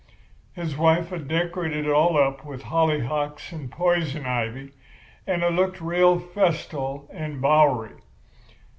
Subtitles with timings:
[0.53, 4.71] His wife had decorated it all up with hollyhocks and poison ivy,
[5.27, 7.99] and it looked real festal and bowery.